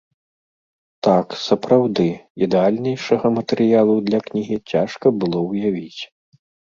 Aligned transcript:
Так, 1.07 1.27
сапраўды, 1.47 2.05
ідэальнейшага 2.45 3.27
матэрыялу 3.37 3.95
для 4.09 4.19
кнігі 4.29 4.57
цяжка 4.73 5.07
было 5.23 5.39
ўявіць. 5.51 6.01